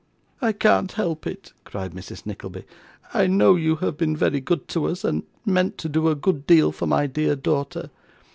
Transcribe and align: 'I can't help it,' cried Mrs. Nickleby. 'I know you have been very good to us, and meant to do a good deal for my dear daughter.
'I 0.41 0.53
can't 0.53 0.91
help 0.93 1.27
it,' 1.27 1.53
cried 1.63 1.91
Mrs. 1.93 2.25
Nickleby. 2.25 2.63
'I 3.13 3.27
know 3.27 3.53
you 3.55 3.75
have 3.75 3.97
been 3.97 4.17
very 4.17 4.39
good 4.39 4.67
to 4.69 4.85
us, 4.87 5.03
and 5.03 5.21
meant 5.45 5.77
to 5.77 5.87
do 5.87 6.07
a 6.07 6.15
good 6.15 6.47
deal 6.47 6.71
for 6.71 6.87
my 6.87 7.05
dear 7.05 7.35
daughter. 7.35 7.91